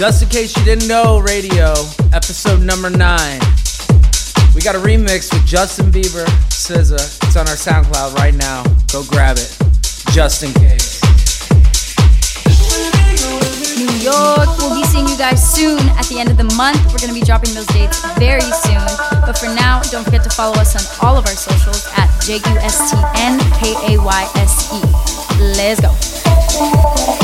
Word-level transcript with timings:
Just 0.00 0.22
in 0.22 0.30
case 0.30 0.56
you 0.56 0.64
didn't 0.64 0.88
know, 0.88 1.18
radio, 1.20 1.74
episode 2.14 2.62
number 2.62 2.88
nine. 2.88 3.38
We 4.54 4.62
got 4.62 4.74
a 4.74 4.78
remix 4.80 5.30
with 5.30 5.44
Justin 5.44 5.92
Bieber, 5.92 6.24
SZA. 6.48 6.96
It's 7.22 7.36
on 7.36 7.46
our 7.46 7.54
SoundCloud 7.54 8.14
right 8.14 8.32
now. 8.32 8.64
Go 8.90 9.04
grab 9.04 9.36
it. 9.36 9.54
Just 10.10 10.42
in 10.42 10.54
case. 10.54 11.02
New 13.76 13.92
York. 14.00 14.48
We'll 14.56 14.74
be 14.74 14.84
seeing 14.88 15.06
you 15.06 15.18
guys 15.18 15.36
soon 15.36 15.78
at 16.00 16.06
the 16.06 16.18
end 16.18 16.30
of 16.30 16.38
the 16.38 16.48
month. 16.56 16.80
We're 16.86 17.04
going 17.04 17.12
to 17.12 17.20
be 17.20 17.20
dropping 17.20 17.52
those 17.52 17.66
dates 17.66 18.00
very 18.16 18.40
soon. 18.40 18.80
But 19.20 19.36
for 19.36 19.52
now, 19.52 19.82
don't 19.92 20.04
forget 20.04 20.24
to 20.24 20.30
follow 20.30 20.56
us 20.56 20.80
on 20.80 21.06
all 21.06 21.18
of 21.18 21.26
our 21.26 21.36
socials 21.36 21.86
at 21.98 22.08
J-U-S-T-N-K-A-Y-S-E. 22.24 23.20
Let's 25.60 25.80
go. 25.82 27.19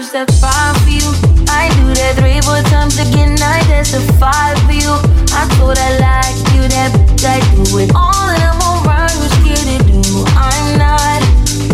Touch 0.00 0.10
that 0.10 0.30
five 0.42 0.74
for 0.82 0.90
you. 0.90 1.06
I 1.46 1.70
do 1.78 1.86
that 1.94 2.18
three, 2.18 2.42
four 2.42 2.58
times 2.66 2.98
again. 2.98 3.38
I 3.38 3.62
testify 3.70 4.58
for 4.66 4.74
you. 4.74 4.90
I 5.30 5.46
told 5.54 5.78
I 5.78 5.90
like 6.02 6.34
you, 6.50 6.66
that 6.66 6.90
I 7.22 7.38
do 7.54 7.62
it. 7.78 7.94
All 7.94 8.26
that 8.26 8.42
I'm 8.42 8.58
around, 8.82 9.14
you 9.14 9.30
scared 9.38 9.62
to 9.70 9.78
do. 9.86 10.26
I'm 10.34 10.82
not. 10.82 11.22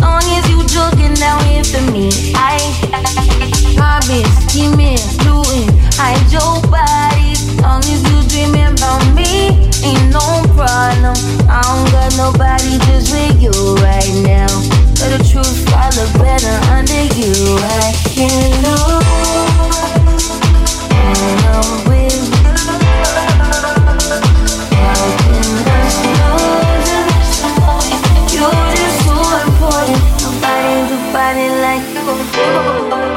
Long 0.05 0.21
as 0.37 0.45
you 0.53 0.61
joking 0.69 1.17
down 1.17 1.41
here 1.49 1.65
for 1.65 1.81
me. 1.89 2.13
I, 2.37 2.61
been 4.05 4.25
scheming, 4.45 5.01
doing, 5.25 5.65
I 5.97 6.13
your 6.29 6.61
body. 6.69 7.33
Long 7.65 7.81
as 7.89 8.05
you 8.05 8.21
dreaming 8.29 8.77
about 8.77 9.01
me, 9.17 9.65
ain't 9.81 10.13
no 10.13 10.45
problem. 10.53 11.17
I 11.49 11.57
don't 11.65 11.89
got 11.89 12.13
nobody 12.21 12.77
just 12.85 13.09
with 13.09 13.41
you 13.41 13.53
right 13.81 14.13
now. 14.21 14.80
The 15.01 15.17
truth, 15.29 15.65
I 15.73 15.89
look 15.97 16.13
better 16.21 16.55
under 16.71 17.03
you. 17.17 17.33
I 17.59 17.91
can't 18.13 18.53
lose 18.63 19.03
when 20.89 21.39
I'm 21.49 21.67
with 21.89 22.15
you. 22.15 22.51
How 24.71 25.03
can 25.17 25.49
I 32.93 33.10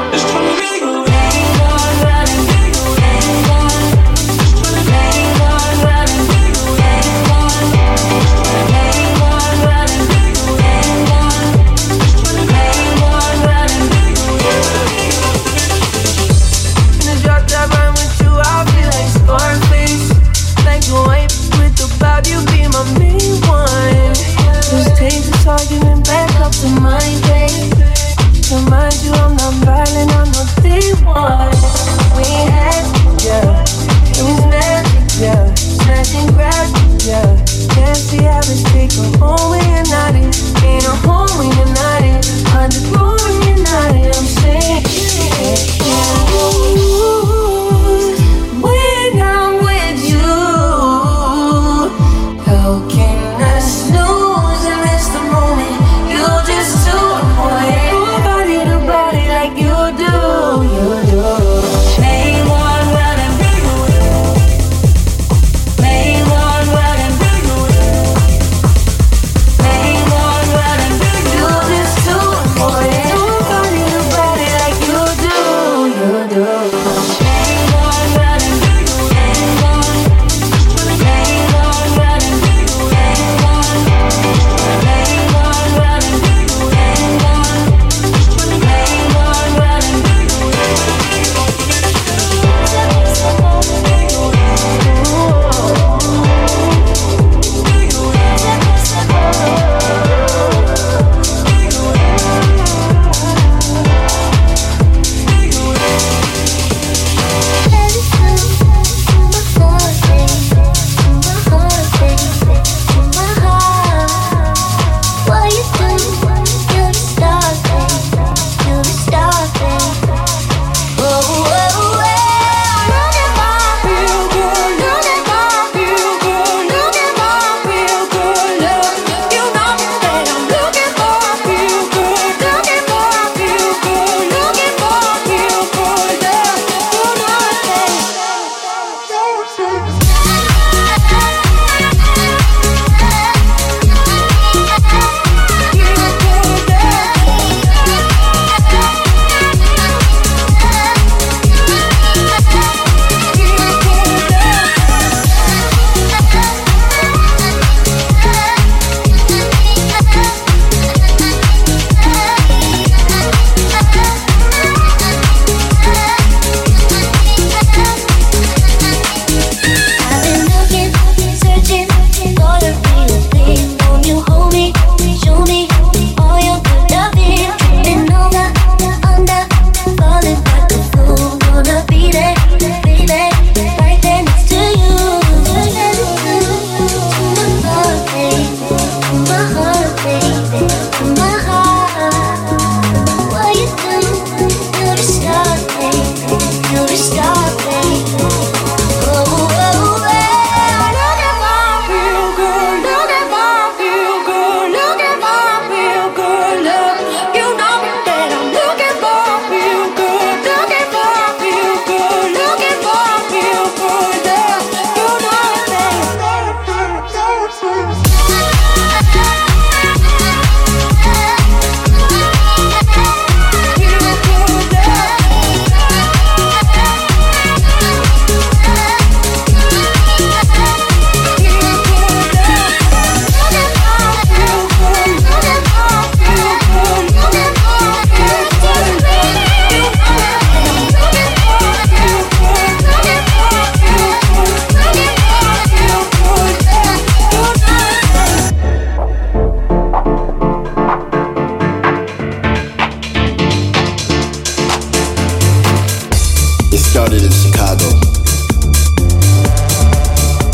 started 256.95 257.23
in 257.23 257.31
Chicago 257.31 257.91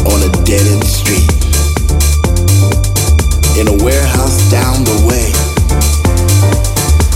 on 0.09 0.25
a 0.25 0.31
dead 0.41 0.65
end 0.73 0.83
street 0.83 1.29
in 3.61 3.67
a 3.67 3.83
warehouse 3.85 4.49
down 4.49 4.83
the 4.83 4.97
way. 5.05 5.29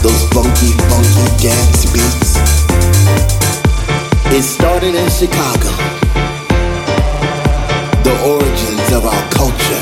Those 0.06 0.22
funky, 0.30 0.69
funky 0.86 1.25
dance 1.42 1.89
beats. 1.89 2.38
It 4.30 4.44
started 4.44 4.94
in 4.94 5.10
Chicago. 5.10 5.74
The 8.06 8.13
origins 8.30 8.92
of 8.94 9.07
our 9.07 9.30
culture. 9.31 9.81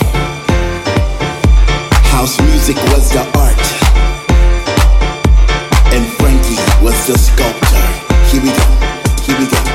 House 2.16 2.40
music 2.44 2.78
was 2.96 3.12
the 3.12 3.28
art. 3.36 3.60
And 5.92 6.08
Frankie 6.16 6.64
was 6.82 6.96
the 7.08 7.18
sculptor. 7.18 7.86
Here 8.32 8.42
we 8.42 8.48
go. 8.48 8.93
We 9.40 9.48
go. 9.48 9.73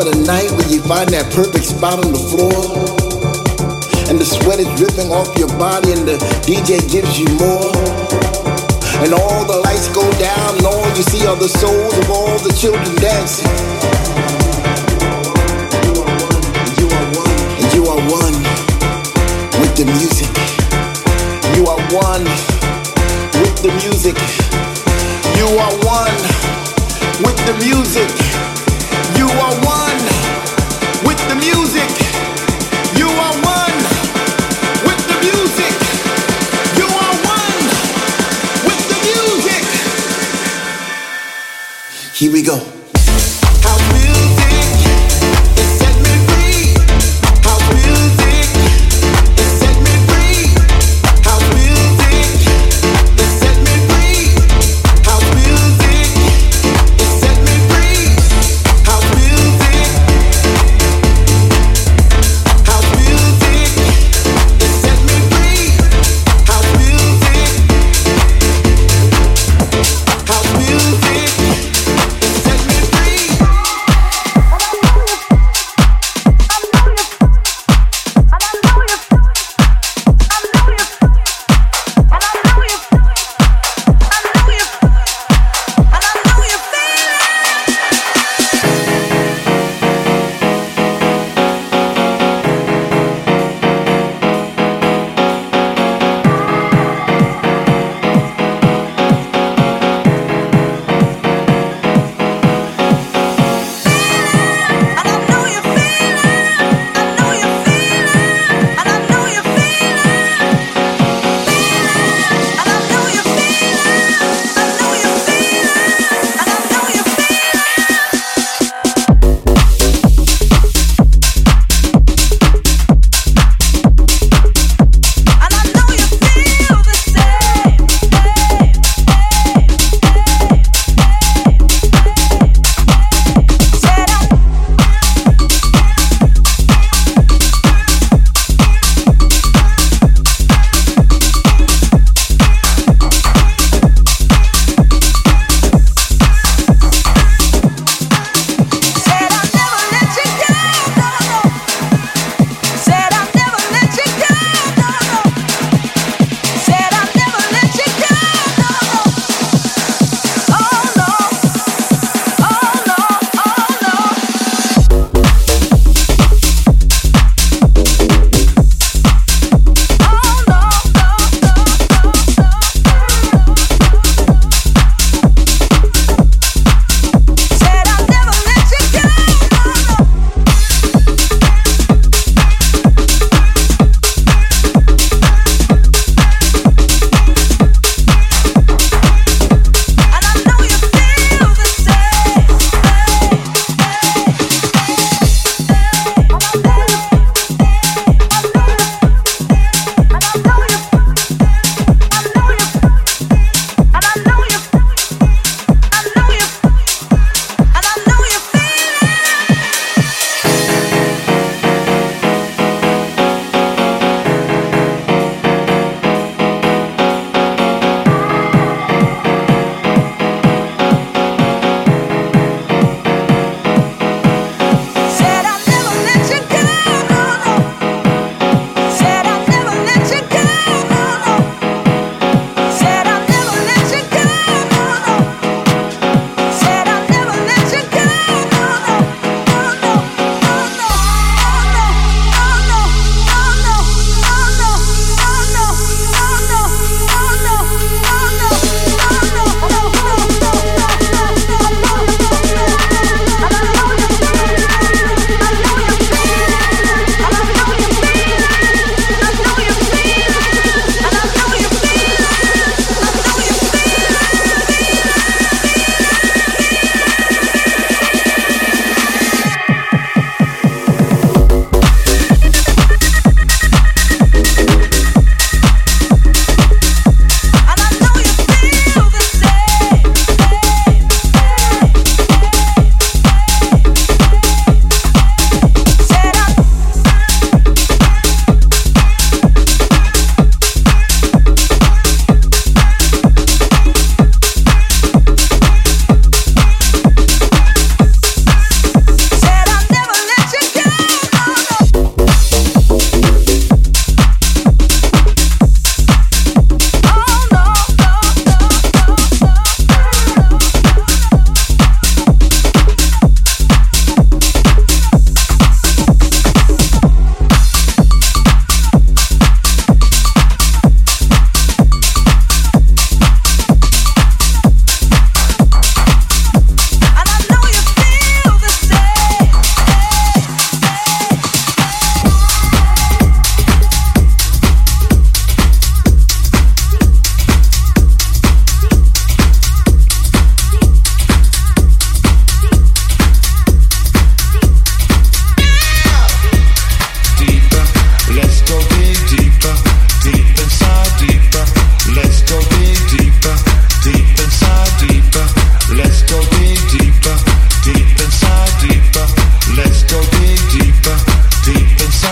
Of 0.00 0.12
the 0.14 0.24
night 0.24 0.50
when 0.56 0.68
you 0.72 0.80
find 0.80 1.08
that 1.10 1.28
perfect 1.32 1.64
spot 1.64 2.00
on 2.00 2.12
the 2.12 2.24
floor. 2.32 2.56
And 4.08 4.16
the 4.16 4.24
sweat 4.24 4.56
is 4.56 4.70
dripping 4.80 5.12
off 5.12 5.28
your 5.36 5.52
body 5.60 5.92
and 5.92 6.08
the 6.08 6.16
DJ 6.48 6.80
gives 6.88 7.20
you 7.20 7.28
more. 7.36 7.68
And 9.04 9.12
all 9.12 9.44
the 9.44 9.60
lights 9.60 9.92
go 9.92 10.04
down 10.16 10.56
and 10.56 10.64
all 10.64 10.88
you 10.96 11.04
see 11.04 11.26
are 11.28 11.36
the 11.36 11.48
souls 11.48 11.96
of 12.00 12.08
all 12.08 12.38
the 12.40 12.52
children 12.56 12.88
dancing. 12.96 13.50
You 15.84 15.96
are 16.00 16.16
one. 16.16 16.44
And 17.60 17.68
you 17.76 17.84
are 17.92 18.00
one 18.08 18.36
with 19.60 19.74
the 19.76 19.84
music. 19.84 20.32
You 21.56 21.68
are 21.68 21.82
one 21.92 22.24
with 23.36 23.56
the 23.60 23.72
music. 23.84 24.16
You 25.36 25.48
are 25.60 25.74
one 25.84 26.20
with 27.20 27.38
the 27.44 27.54
music. 27.60 28.08
You 29.18 29.28
are 29.28 29.54
one 29.66 29.89
Here 42.20 42.30
we 42.30 42.42
go. 42.42 42.69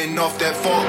Off 0.00 0.38
that 0.38 0.56
funk. 0.56 0.79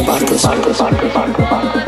About 0.00 0.20
this. 0.28 1.85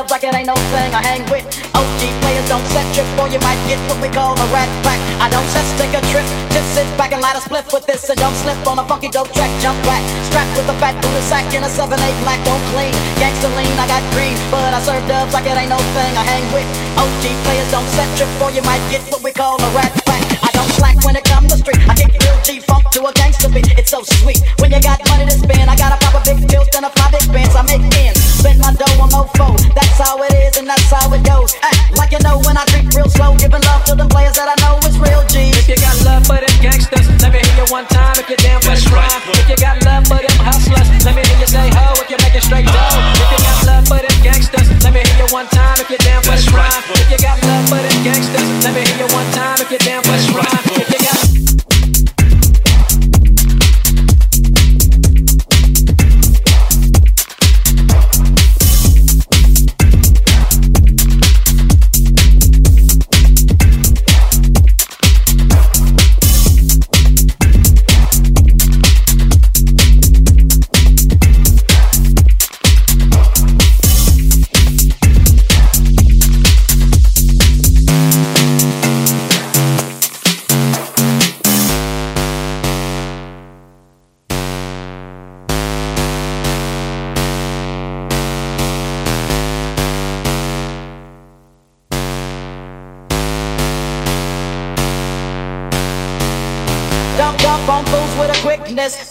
Dubs 0.00 0.16
like 0.16 0.24
it 0.24 0.32
ain't 0.32 0.48
no 0.48 0.56
thing. 0.72 0.96
I 0.96 1.04
hang 1.04 1.28
with 1.28 1.44
OG 1.76 2.00
players, 2.24 2.48
don't 2.48 2.64
set 2.72 2.88
trip 2.96 3.04
or 3.20 3.28
you 3.28 3.36
might 3.44 3.60
get 3.68 3.76
what 3.84 4.00
we 4.00 4.08
call 4.08 4.32
a 4.32 4.46
rat 4.48 4.64
pack. 4.80 4.96
I 5.20 5.28
don't 5.28 5.44
just 5.52 5.76
take 5.76 5.92
a 5.92 6.00
trip, 6.08 6.24
just 6.56 6.72
sit 6.72 6.88
back 6.96 7.12
and 7.12 7.20
light 7.20 7.36
a 7.36 7.42
spliff 7.44 7.68
with 7.68 7.84
this 7.84 8.08
and 8.08 8.16
don't 8.16 8.32
slip 8.40 8.56
on 8.64 8.80
a 8.80 8.84
funky 8.88 9.12
dope 9.12 9.28
track. 9.36 9.52
Jump 9.60 9.76
back, 9.84 10.00
strapped 10.24 10.56
with 10.56 10.72
a 10.72 10.76
fat 10.80 10.96
Buddha 11.04 11.20
sack 11.28 11.52
in 11.52 11.60
a 11.60 11.68
7-8 11.68 12.00
black, 12.24 12.40
don't 12.48 12.64
clean. 12.72 12.96
Gangsta 13.20 13.52
lean, 13.52 13.76
I 13.76 13.84
got 13.92 14.00
green, 14.16 14.40
but 14.48 14.72
I 14.72 14.80
serve 14.80 15.04
dubs 15.04 15.36
like 15.36 15.44
it 15.44 15.52
ain't 15.52 15.68
no 15.68 15.76
thing. 15.92 16.12
I 16.16 16.24
hang 16.24 16.48
with 16.48 16.64
OG 16.96 17.24
players, 17.44 17.68
don't 17.68 17.84
set 17.92 18.08
trip 18.16 18.32
or 18.40 18.48
you 18.56 18.64
might 18.64 18.80
get 18.88 19.04
what 19.12 19.20
we 19.20 19.36
call 19.36 19.60
a 19.60 19.68
rat 19.76 19.92
pack. 20.08 20.24
I 20.40 20.48
don't 20.56 20.72
slack 20.80 20.96
when 21.04 21.12
it 21.12 21.28
comes 21.28 21.52
to 21.52 21.60
street. 21.60 21.84
I 21.84 21.92
kick 21.92 22.19
G 22.44 22.60
funk 22.60 22.88
to 22.92 23.04
a 23.04 23.12
gangsta 23.12 23.52
beat. 23.52 23.68
It's 23.76 23.90
so 23.90 24.02
sweet. 24.02 24.40
When 24.58 24.72
you 24.72 24.80
got 24.80 24.98
money 25.08 25.26
to 25.28 25.36
spend, 25.36 25.68
I 25.68 25.76
got 25.76 25.92
a 25.92 25.98
pop 26.00 26.16
a 26.16 26.20
big 26.24 26.40
tilt 26.48 26.72
and 26.74 26.86
a 26.86 26.90
fly 26.90 27.10
big 27.12 27.26
bands. 27.32 27.54
I 27.54 27.62
make 27.68 27.84
ends, 28.00 28.20
spend 28.40 28.60
my 28.60 28.72
dough 28.72 29.02
on 29.02 29.10
mofo. 29.12 29.56
That's 29.74 29.98
how 30.00 30.16
it 30.24 30.32
is 30.32 30.56
and 30.56 30.66
that's 30.66 30.88
how 30.88 31.12
it 31.12 31.22
goes. 31.24 31.52
Act 31.62 31.96
like 31.98 32.12
you 32.12 32.20
know 32.24 32.40
when 32.46 32.56
I 32.56 32.64
drink 32.72 32.92
real 32.96 33.08
slow, 33.12 33.36
giving 33.36 33.60
love 33.68 33.84
to 33.92 33.94
the 33.94 34.08
players 34.08 34.36
that 34.40 34.48
I 34.48 34.56
know 34.64 34.80
is 34.88 34.96
real 34.96 35.20
G. 35.28 35.52
If 35.52 35.68
you 35.68 35.76
got 35.76 35.96
love 36.00 36.24
for 36.24 36.40
them 36.40 36.56
gangsters, 36.64 37.06
let 37.20 37.32
me 37.32 37.44
hear 37.44 37.60
you 37.60 37.66
one 37.68 37.84
time 37.92 38.16
if 38.16 38.26
you're 38.30 38.40
down 38.40 38.60
for 38.64 38.72
the 38.72 38.84
crime. 38.88 39.20
If 39.36 39.46
you 39.52 39.58
got 39.60 39.76
love 39.84 40.08
for 40.08 40.20
them 40.20 40.38
hustlers, 40.40 40.88
let 41.04 41.12
me 41.12 41.22
hear 41.28 41.38
you 41.44 41.48
say 41.50 41.68
ho 41.76 41.92
if 42.00 42.08
you're 42.08 42.22
making 42.24 42.44
straight 42.46 42.64
dough. 42.64 43.00
If 43.20 43.28
you 43.36 43.40
got 43.44 43.58
love 43.68 43.84
for 43.84 44.00
them 44.00 44.16
gangsters, 44.24 44.68
let 44.80 44.96
me 44.96 45.04
hear 45.04 45.26
you 45.26 45.28
one 45.28 45.48
time 45.52 45.76
if 45.76 45.92
you're 45.92 46.00
down 46.00 46.24
for 46.24 46.32
the 46.32 46.46
crime. 46.48 46.82
If 46.96 47.10
you 47.12 47.18
got 47.20 47.36
love 47.44 47.68
for 47.68 47.80
them 47.84 47.98
gangsters, 48.00 48.48
let 48.64 48.72
me 48.72 48.80
hear 48.86 49.04
you 49.04 49.08
one 49.12 49.28
time 49.36 49.60
if 49.60 49.68
you're 49.68 49.84
down 49.84 50.00
for 50.08 50.16
the 50.16 50.26
crime. 50.32 50.89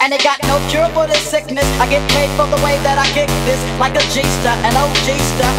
And 0.00 0.12
they 0.12 0.18
got 0.18 0.38
no 0.44 0.56
cure 0.68 0.88
for 0.90 1.06
this 1.06 1.22
sickness. 1.22 1.66
I 1.80 1.86
get 1.88 2.02
paid 2.10 2.30
for 2.38 2.46
the 2.46 2.60
way 2.64 2.76
that 2.86 2.96
I 2.98 3.06
kick 3.16 3.28
this, 3.48 3.60
like 3.78 3.94
a 3.96 4.04
G-star, 4.12 4.56
an 4.66 4.74
OG 4.76 5.08
star. 5.32 5.52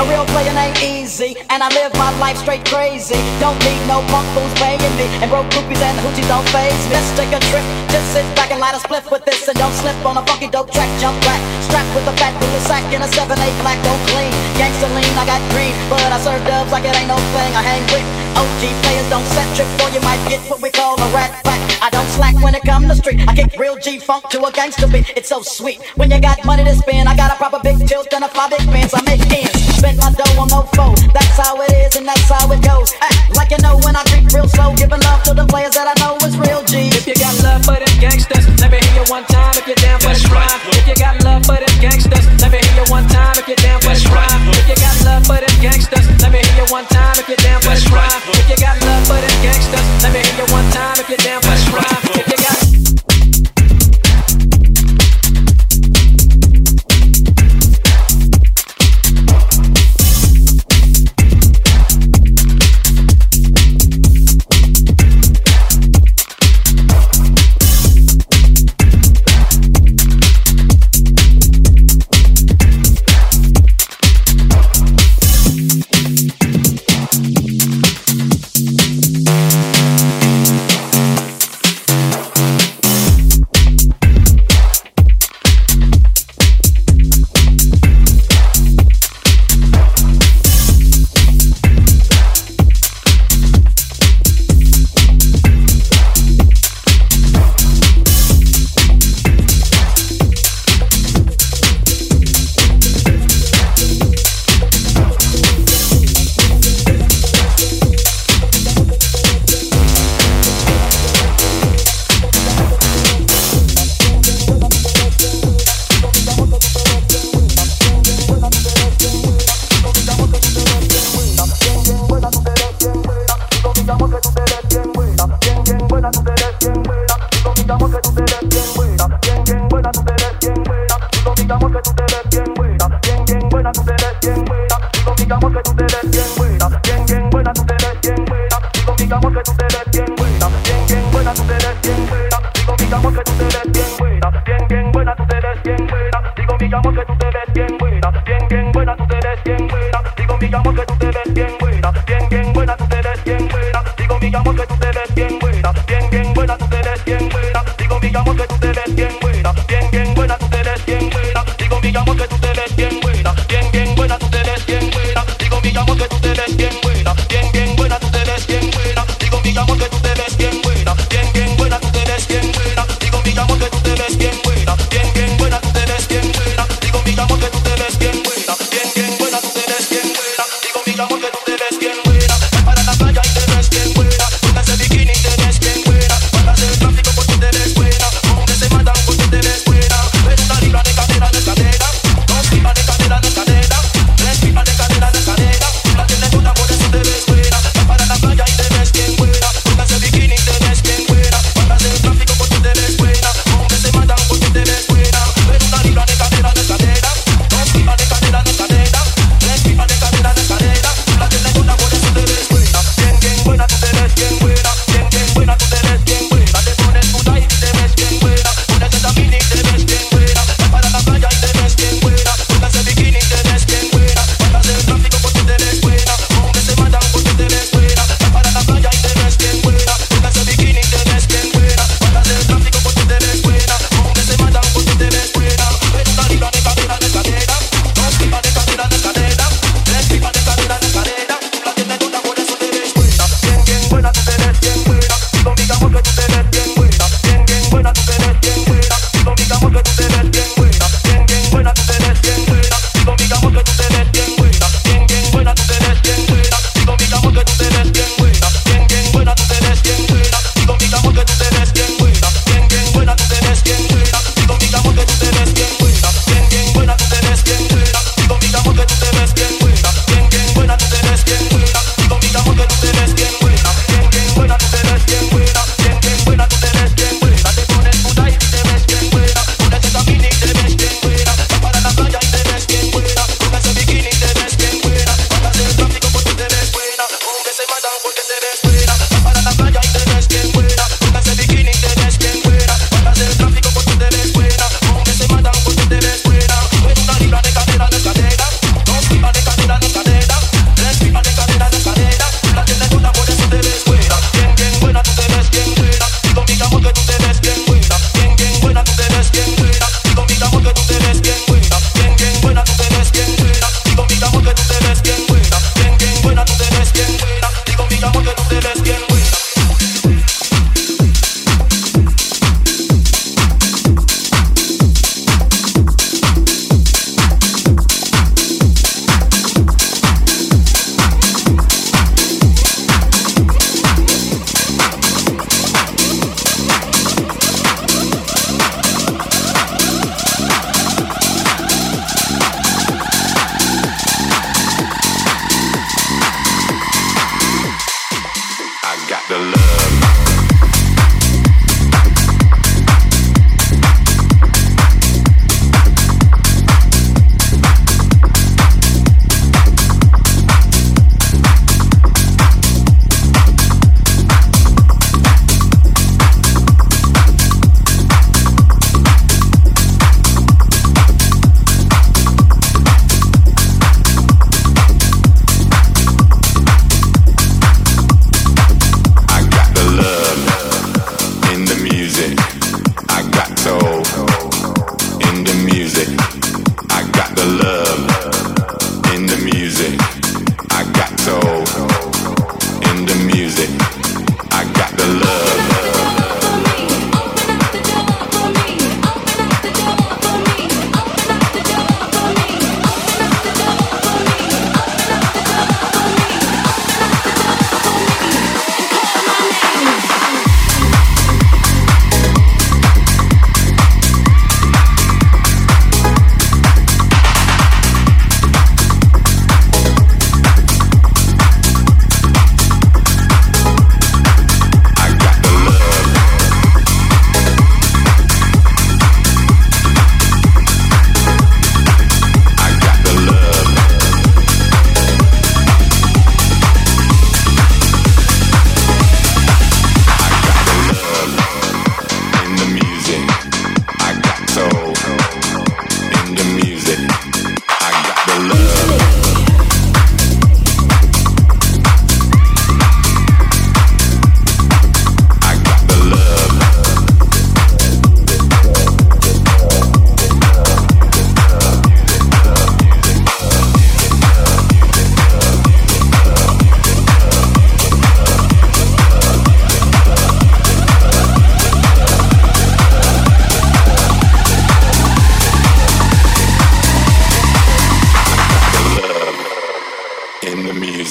A 0.00 0.04
real 0.08 0.26
player 0.32 0.54
ain't 0.56 0.78
Easy, 0.80 1.09
and 1.20 1.60
I 1.60 1.68
live 1.76 1.92
my 2.00 2.08
life 2.16 2.40
straight 2.40 2.64
crazy. 2.64 3.18
Don't 3.44 3.58
need 3.60 3.76
no 3.84 4.00
punk 4.08 4.24
fools 4.32 4.48
paying 4.56 4.80
me, 4.96 5.04
and 5.20 5.28
broke 5.28 5.44
groupies 5.52 5.76
and 5.84 5.92
hoochies 6.00 6.24
don't 6.32 6.48
faze 6.48 6.72
me. 6.88 6.96
Let's 6.96 7.12
take 7.12 7.28
a 7.36 7.40
trip, 7.52 7.64
just 7.92 8.08
sit 8.16 8.24
back 8.32 8.48
and 8.48 8.56
light 8.56 8.72
a 8.72 8.80
spliff 8.80 9.04
with 9.12 9.24
this, 9.28 9.44
and 9.44 9.56
don't 9.60 9.72
slip 9.84 9.96
on 10.08 10.16
a 10.16 10.24
funky 10.24 10.48
dope 10.48 10.72
track. 10.72 10.88
Jump 10.96 11.20
back, 11.28 11.40
strapped 11.68 11.92
with 11.92 12.08
a 12.08 12.14
fat 12.16 12.32
bullet 12.40 12.64
sack 12.64 12.84
in 12.88 13.04
a 13.04 13.08
7-8 13.12 13.36
black, 13.60 13.76
don't 13.84 14.00
clean. 14.08 14.32
Gangsta 14.56 14.88
lean, 14.96 15.12
I 15.20 15.28
got 15.28 15.42
green, 15.52 15.76
but 15.92 16.00
I 16.08 16.16
serve 16.24 16.40
dubs 16.48 16.72
like 16.72 16.88
it 16.88 16.96
ain't 16.96 17.12
no 17.12 17.20
thing. 17.36 17.52
I 17.52 17.62
hang 17.68 17.84
with 17.92 18.06
OG 18.40 18.62
players, 18.80 19.08
don't 19.12 19.28
set 19.36 19.48
trip, 19.52 19.68
or 19.84 19.92
you 19.92 20.00
might 20.00 20.24
get 20.24 20.40
what 20.48 20.64
we 20.64 20.72
call 20.72 20.96
a 20.96 21.08
rat 21.12 21.36
pack. 21.44 21.60
I 21.82 21.88
don't 21.88 22.08
slack 22.16 22.36
when 22.44 22.54
it 22.54 22.62
come 22.64 22.88
to 22.88 22.94
street. 22.94 23.20
I 23.28 23.34
kick 23.34 23.58
real 23.58 23.76
G 23.76 23.98
funk 23.98 24.28
to 24.30 24.44
a 24.44 24.52
gangster 24.52 24.86
beat. 24.86 25.12
It's 25.16 25.28
so 25.28 25.40
sweet. 25.40 25.80
When 25.96 26.10
you 26.10 26.20
got 26.20 26.44
money 26.44 26.64
to 26.64 26.74
spend, 26.76 27.08
I 27.08 27.16
got 27.16 27.32
a 27.32 27.36
proper 27.36 27.58
big 27.62 27.86
tilt 27.88 28.12
and 28.12 28.24
a 28.24 28.28
five 28.28 28.50
big 28.50 28.66
bands. 28.68 28.92
I 28.92 29.00
make 29.02 29.24
ends. 29.32 29.60
Spend 29.76 29.96
my 29.96 30.12
dough 30.12 30.40
on 30.40 30.48
no 30.48 30.62
foe. 30.76 31.09
That's 31.12 31.36
how 31.36 31.58
it 31.60 31.72
is 31.74 31.96
and 31.96 32.06
that's 32.06 32.28
how 32.30 32.46
it 32.50 32.62
goes. 32.62 32.94
Act 33.02 33.34
like 33.34 33.50
you 33.50 33.58
know 33.58 33.78
when 33.82 33.96
I 33.96 34.02
creep 34.06 34.30
real 34.30 34.46
slow, 34.46 34.74
giving 34.78 35.00
love 35.02 35.22
to 35.26 35.34
the 35.34 35.46
players 35.46 35.74
that 35.74 35.90
I 35.90 35.94
know 35.98 36.14
is 36.22 36.38
real 36.38 36.62
G. 36.62 36.86
If 36.94 37.06
you 37.06 37.14
got 37.18 37.34
love 37.42 37.66
for 37.66 37.74
them 37.74 37.94
gangsters, 37.98 38.46
let 38.62 38.70
me 38.70 38.78
hear 38.78 39.02
you 39.02 39.06
one 39.10 39.26
time 39.26 39.54
if 39.58 39.66
you're 39.66 39.78
down 39.82 39.98
for 39.98 40.14
the 40.14 40.28
rhyme. 40.30 40.60
If 40.70 40.86
you 40.86 40.94
got 40.94 41.18
love 41.26 41.42
for 41.46 41.58
them 41.58 41.74
gangsters, 41.82 42.26
let 42.38 42.54
me 42.54 42.62
hear 42.62 42.76
you 42.78 42.86
one 42.90 43.06
time 43.10 43.34
if 43.34 43.46
you're 43.50 43.58
down 43.58 43.82
for 43.82 43.94
the 43.94 44.06
rhyme. 44.14 44.42
If 44.54 44.66
you 44.70 44.78
got 44.78 44.96
love 45.02 45.22
for 45.26 45.38
them 45.42 45.56
gangsters, 45.58 46.06
let 46.22 46.30
me 46.30 46.38
hear 46.46 46.62
you 46.62 46.66
one 46.70 46.86
time 46.86 47.18
if 47.18 47.26
you're 47.26 47.42
down 47.42 47.60
for 47.62 47.74
the 47.74 47.90
rhyme. 47.90 48.22
If 48.38 48.46
you 48.46 48.58
got 48.62 48.76
love 48.86 49.02
for 49.10 49.18
them 49.18 49.36
gangsters, 49.42 49.86
let 50.06 50.10
me 50.14 50.20
hear 50.22 50.36
you 50.38 50.46
one 50.54 50.68
time 50.70 50.94
if 51.02 51.10
you're 51.10 51.22
down 51.26 51.42
for 51.42 51.56
the 51.58 51.68
rhyme. 51.74 52.02
If 52.22 52.26
you 52.30 52.38
got 52.38 52.69